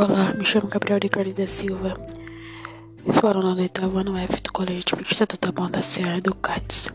Olá, 0.00 0.32
me 0.32 0.44
chamo 0.44 0.68
Gabriel 0.68 1.00
Ricardo 1.02 1.34
da 1.34 1.44
Silva. 1.44 1.98
Sou 3.12 3.28
aluno 3.28 3.56
do 3.56 3.62
oitavo 3.62 3.98
ano 3.98 4.16
F 4.16 4.40
do 4.42 4.52
Colégio 4.52 4.96
de 4.96 5.12
Estatuto 5.12 5.50
da 5.50 5.66
da 5.66 5.82
Serra 5.82 6.20
do 6.20 6.36
CATS. 6.36 6.86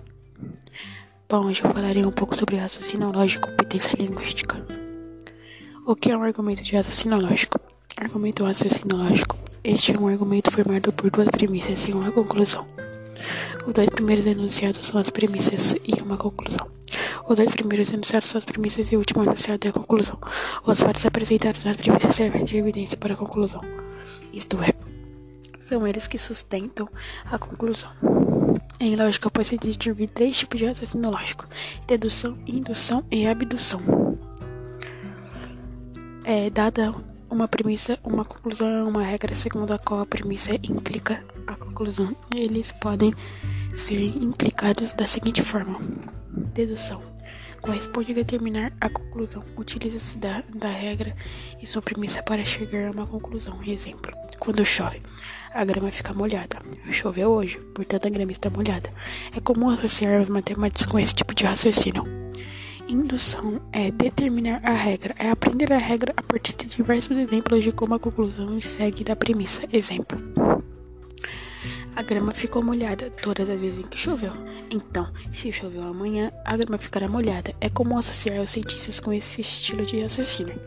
Bom, 1.28 1.48
hoje 1.48 1.62
eu 1.66 1.74
falarei 1.74 2.06
um 2.06 2.14
pouco 2.14 2.34
sobre 2.34 2.56
raciocínio 2.56 3.12
lógico 3.12 3.50
e 3.50 3.52
competência 3.52 3.98
linguística. 3.98 4.66
O 5.86 5.98
que 5.98 6.12
é 6.12 6.18
um 6.18 6.24
argumento 6.24 6.64
de 6.64 6.78
raciocínio 6.78 7.20
lógico? 7.20 7.60
Argumento 7.98 8.46
raciocínio 8.46 8.96
lógico. 8.96 9.38
Este 9.66 9.92
é 9.92 10.00
um 10.00 10.08
argumento 10.08 10.50
formado 10.50 10.94
por 10.94 11.12
duas 11.12 11.28
premissas 11.28 11.86
e 11.90 11.92
uma 11.92 12.10
conclusão. 12.10 12.66
Os 13.68 13.74
dois 13.74 13.90
primeiros 13.90 14.26
enunciados 14.26 14.88
são 14.88 15.02
as 15.02 15.10
premissas 15.10 15.76
e 15.86 16.02
uma 16.02 16.16
conclusão. 16.16 16.72
Os 17.28 17.38
dois 17.38 17.56
primeiros 17.56 17.92
enunciados 17.94 18.30
são 18.30 18.38
as 18.38 18.44
premissas 18.44 18.92
e 18.92 18.96
o 18.96 19.00
último 19.00 19.24
enunciado 19.24 19.66
é 19.66 19.70
a 19.70 19.74
conclusão. 19.74 20.20
Os 20.66 20.80
fatos 20.80 21.06
apresentados 21.06 21.64
nas 21.64 21.78
premissas 21.78 22.16
servem 22.16 22.44
de 22.44 22.58
evidência 22.58 22.98
para 22.98 23.14
a 23.14 23.18
conclusão. 23.18 23.62
Isto 24.34 24.62
é, 24.62 24.74
são 25.62 25.88
eles 25.88 26.06
que 26.06 26.18
sustentam 26.18 26.88
a 27.26 27.40
conclusão. 27.40 27.90
Em 28.78 28.98
lógica, 28.98 29.32
pode-se 29.32 29.58
distinguir 29.58 30.10
três 30.10 30.38
tipos 30.38 30.60
de 30.60 30.66
raciocínio 30.66 31.10
lógico: 31.10 31.46
dedução, 31.88 32.38
indução 32.46 33.06
e 33.10 33.26
abdução. 33.26 33.82
É 36.26 36.50
dada 36.50 36.94
uma 37.30 37.48
premissa, 37.48 37.98
uma 38.04 38.26
conclusão, 38.26 38.90
uma 38.90 39.02
regra 39.02 39.34
segundo 39.34 39.72
a 39.72 39.80
qual 39.80 40.02
a 40.02 40.06
premissa 40.06 40.56
implica 40.56 41.24
a 41.48 41.56
conclusão. 41.56 42.14
Eles 42.36 42.74
podem 42.74 43.14
ser 43.78 44.02
implicados 44.02 44.92
da 44.92 45.08
seguinte 45.08 45.42
forma: 45.42 45.80
dedução 46.54 47.13
corresponde 47.64 48.12
a 48.12 48.16
determinar 48.16 48.74
a 48.80 48.90
conclusão. 48.90 49.44
Utiliza-se 49.58 50.18
da, 50.18 50.44
da 50.54 50.68
regra 50.68 51.16
e 51.62 51.66
sua 51.66 51.82
premissa 51.82 52.22
para 52.22 52.44
chegar 52.46 52.90
a 52.90 52.92
uma 52.92 53.08
conclusão. 53.08 53.58
Exemplo: 53.66 54.12
quando 54.38 54.64
chove, 54.66 55.02
a 55.54 55.64
grama 55.64 55.90
fica 55.90 56.14
molhada. 56.14 56.62
Choveu 56.92 57.32
hoje, 57.32 57.58
portanto 57.74 58.06
a 58.06 58.10
grama 58.10 58.32
está 58.32 58.50
molhada. 58.50 58.92
É 59.36 59.40
comum 59.40 59.70
associar 59.70 60.22
os 60.22 60.30
matemáticos 60.30 60.86
com 60.86 61.00
esse 61.00 61.16
tipo 61.16 61.34
de 61.34 61.46
raciocínio. 61.46 62.04
Indução 62.86 63.62
é 63.72 63.90
determinar 63.90 64.60
a 64.62 64.74
regra, 64.74 65.16
é 65.18 65.30
aprender 65.30 65.72
a 65.72 65.78
regra 65.78 66.14
a 66.18 66.22
partir 66.22 66.54
de 66.58 66.66
diversos 66.68 67.18
exemplos 67.18 67.64
de 67.64 67.72
como 67.72 67.96
a 67.96 68.00
conclusão 68.00 68.60
segue 68.60 69.06
da 69.06 69.16
premissa. 69.16 69.64
Exemplo: 69.72 70.20
a 71.96 72.02
grama 72.02 72.32
ficou 72.34 72.64
molhada 72.64 73.10
todas 73.12 73.50
as 73.50 73.60
vezes 73.60 73.80
em 73.80 73.84
que 73.84 73.98
choveu. 73.98 74.34
Então, 74.70 75.12
se 75.36 75.52
choveu 75.52 75.84
amanhã, 75.84 76.32
a 76.44 76.58
grama 76.58 76.78
ficará 76.78 77.08
molhada. 77.08 77.54
É 77.62 77.70
comum 77.70 77.98
associar 77.98 78.42
os 78.42 78.52
cientistas 78.52 79.00
com 79.00 79.14
esse 79.14 79.42
estilo 79.42 79.86
de 79.86 80.02
raciocínio. 80.02 80.60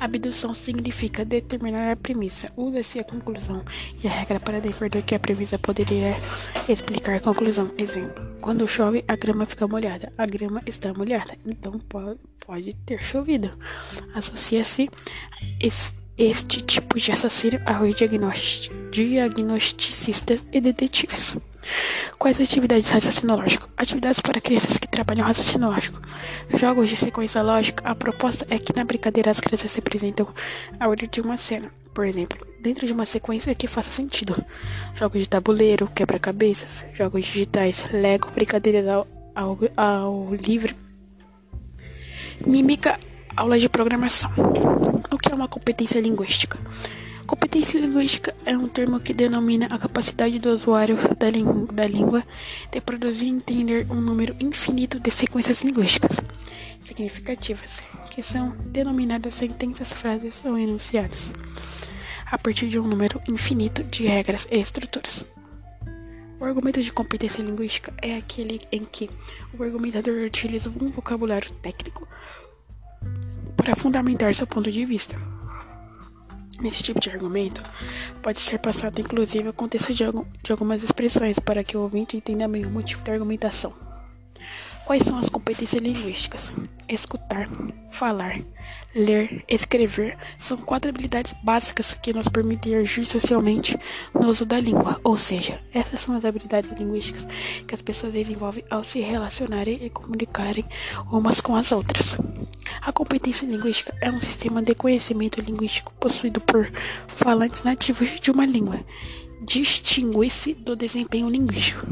Abdução 0.00 0.54
significa 0.54 1.26
determinar 1.26 1.92
a 1.92 1.96
premissa. 1.96 2.50
Usa-se 2.56 2.98
a 2.98 3.04
conclusão 3.04 3.62
e 4.02 4.08
a 4.08 4.10
regra 4.10 4.40
para 4.40 4.58
defender 4.58 5.02
que 5.02 5.14
a 5.14 5.20
premissa 5.20 5.58
poderia 5.58 6.16
explicar 6.66 7.16
a 7.16 7.20
conclusão. 7.20 7.70
Exemplo: 7.76 8.24
quando 8.40 8.66
chove, 8.66 9.04
a 9.06 9.14
grama 9.14 9.44
fica 9.44 9.68
molhada. 9.68 10.10
A 10.16 10.24
grama 10.24 10.62
está 10.64 10.94
molhada, 10.94 11.36
então 11.44 11.78
pode 11.78 12.74
ter 12.86 13.04
chovido. 13.04 13.52
Associa-se 14.14 14.88
este 16.20 16.60
tipo 16.60 16.98
de 16.98 17.12
assassino 17.12 17.58
aos 17.64 17.94
diagnosticistas 18.90 20.44
e 20.52 20.60
detetives. 20.60 21.34
Quais 22.18 22.38
atividades 22.38 22.88
de 22.88 22.92
raciocínio 22.92 23.36
lógico? 23.36 23.68
Atividades 23.74 24.20
para 24.20 24.38
crianças 24.38 24.76
que 24.76 24.86
trabalham 24.86 25.26
raciocínio 25.26 25.68
lógico. 25.68 25.98
Jogos 26.54 26.90
de 26.90 26.96
sequência 26.96 27.42
lógica. 27.42 27.82
A 27.88 27.94
proposta 27.94 28.46
é 28.50 28.58
que 28.58 28.76
na 28.76 28.84
brincadeira 28.84 29.30
as 29.30 29.40
crianças 29.40 29.74
representam 29.74 30.28
a 30.78 30.88
ordem 30.88 31.08
de 31.10 31.22
uma 31.22 31.38
cena, 31.38 31.72
por 31.94 32.04
exemplo, 32.04 32.46
dentro 32.60 32.86
de 32.86 32.92
uma 32.92 33.06
sequência 33.06 33.54
que 33.54 33.66
faça 33.66 33.90
sentido. 33.90 34.44
Jogos 34.96 35.20
de 35.20 35.28
tabuleiro, 35.28 35.88
quebra-cabeças, 35.94 36.84
jogos 36.92 37.24
digitais, 37.24 37.82
Lego, 37.90 38.30
brincadeiras 38.30 38.86
ao, 38.86 39.08
ao, 39.34 39.58
ao 39.74 40.34
livre, 40.34 40.76
mímica, 42.46 42.98
aulas 43.40 43.62
de 43.62 43.70
programação. 43.70 44.30
O 45.10 45.16
que 45.16 45.32
é 45.32 45.34
uma 45.34 45.48
competência 45.48 45.98
linguística? 45.98 46.58
Competência 47.26 47.80
linguística 47.80 48.34
é 48.44 48.54
um 48.54 48.68
termo 48.68 49.00
que 49.00 49.14
denomina 49.14 49.66
a 49.70 49.78
capacidade 49.78 50.38
do 50.38 50.50
usuário 50.50 50.98
da, 51.16 51.28
da 51.72 51.86
língua 51.86 52.22
de 52.70 52.80
produzir 52.82 53.24
e 53.24 53.28
entender 53.28 53.86
um 53.90 53.98
número 53.98 54.36
infinito 54.38 55.00
de 55.00 55.10
sequências 55.10 55.62
linguísticas 55.62 56.18
significativas, 56.84 57.78
que 58.10 58.22
são 58.22 58.54
denominadas 58.66 59.36
sentenças, 59.36 59.90
frases 59.90 60.42
ou 60.44 60.58
enunciados, 60.58 61.32
a 62.26 62.36
partir 62.36 62.68
de 62.68 62.78
um 62.78 62.86
número 62.86 63.22
infinito 63.26 63.82
de 63.84 64.04
regras 64.06 64.46
e 64.50 64.58
estruturas. 64.58 65.24
O 66.38 66.44
argumento 66.44 66.82
de 66.82 66.92
competência 66.92 67.42
linguística 67.42 67.92
é 68.02 68.16
aquele 68.16 68.60
em 68.70 68.84
que 68.84 69.08
o 69.58 69.62
argumentador 69.62 70.26
utiliza 70.26 70.68
um 70.68 70.90
vocabulário 70.90 71.50
técnico 71.62 72.06
para 73.60 73.76
fundamentar 73.76 74.34
seu 74.34 74.46
ponto 74.46 74.70
de 74.70 74.84
vista. 74.86 75.16
Nesse 76.60 76.82
tipo 76.82 76.98
de 76.98 77.10
argumento, 77.10 77.62
pode 78.22 78.40
ser 78.40 78.58
passado 78.58 79.00
inclusive 79.00 79.48
o 79.48 79.52
contexto 79.52 79.92
de, 79.92 80.04
algum, 80.04 80.24
de 80.42 80.52
algumas 80.52 80.82
expressões 80.82 81.38
para 81.38 81.62
que 81.62 81.76
o 81.76 81.82
ouvinte 81.82 82.16
entenda 82.16 82.48
bem 82.48 82.64
o 82.64 82.70
motivo 82.70 83.02
da 83.02 83.12
argumentação. 83.12 83.72
Quais 84.84 85.04
são 85.04 85.18
as 85.18 85.28
competências 85.28 85.80
linguísticas? 85.80 86.52
Escutar, 86.88 87.48
falar, 87.92 88.40
ler, 88.94 89.44
escrever 89.46 90.18
são 90.40 90.56
quatro 90.56 90.90
habilidades 90.90 91.32
básicas 91.44 91.94
que 91.94 92.12
nos 92.12 92.28
permitem 92.28 92.74
agir 92.74 93.04
socialmente 93.04 93.78
no 94.12 94.28
uso 94.28 94.44
da 94.44 94.58
língua, 94.58 95.00
ou 95.04 95.16
seja, 95.16 95.62
essas 95.72 96.00
são 96.00 96.16
as 96.16 96.24
habilidades 96.24 96.72
linguísticas 96.78 97.24
que 97.68 97.74
as 97.74 97.82
pessoas 97.82 98.12
desenvolvem 98.12 98.64
ao 98.68 98.82
se 98.82 99.00
relacionarem 99.00 99.78
e 99.84 99.90
comunicarem 99.90 100.64
umas 101.10 101.40
com 101.40 101.54
as 101.54 101.70
outras. 101.70 102.16
A 102.82 102.92
competência 102.92 103.46
linguística 103.46 103.94
é 104.00 104.10
um 104.10 104.20
sistema 104.20 104.62
de 104.62 104.74
conhecimento 104.74 105.40
linguístico 105.40 105.92
possuído 106.00 106.40
por 106.40 106.70
falantes 107.08 107.62
nativos 107.62 108.20
de 108.20 108.30
uma 108.30 108.46
língua. 108.46 108.80
Distingue-se 109.42 110.54
do 110.54 110.76
desempenho 110.76 111.28
linguístico, 111.28 111.86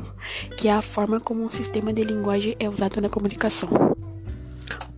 que 0.56 0.69
é 0.69 0.72
a 0.72 0.83
forma 0.83 1.19
como 1.19 1.44
um 1.44 1.50
sistema 1.50 1.93
de 1.93 2.05
linguagem 2.05 2.56
é 2.59 2.69
usado 2.69 3.00
na 3.00 3.09
comunicação. 3.09 3.69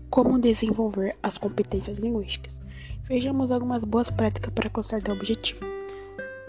Como 0.09 0.39
desenvolver 0.39 1.17
as 1.23 1.39
competências 1.39 1.99
linguísticas? 1.99 2.53
Vejamos 3.05 3.51
algumas 3.51 3.83
boas 3.83 4.11
práticas 4.11 4.53
para 4.53 4.71
constatar 4.71 5.15
o 5.15 5.19
objetivo. 5.19 5.61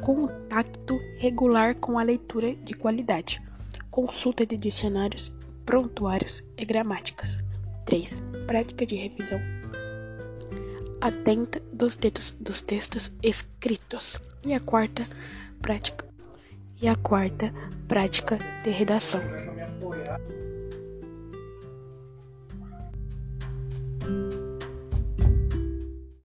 Contato 0.01 0.99
regular 1.17 1.75
com 1.75 1.99
a 1.99 2.03
leitura 2.03 2.55
de 2.55 2.73
qualidade. 2.73 3.41
Consulta 3.89 4.45
de 4.45 4.57
dicionários, 4.57 5.31
prontuários 5.65 6.43
e 6.57 6.65
gramáticas. 6.65 7.43
3. 7.85 8.30
Prática 8.51 8.85
de 8.85 8.97
revisão 8.97 9.39
atenta 10.99 11.61
dos 11.71 11.95
textos, 11.95 12.35
dos 12.37 12.61
textos 12.61 13.09
escritos. 13.23 14.17
E 14.45 14.53
a 14.53 14.59
quarta 14.59 15.03
prática 15.61 16.05
e 16.81 16.89
a 16.89 16.97
quarta 16.97 17.53
prática 17.87 18.37
de 18.61 18.69
redação. 18.71 19.21